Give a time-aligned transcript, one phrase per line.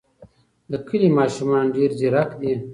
[0.71, 2.53] د کلي ماشومان ډېر ځیرک دي.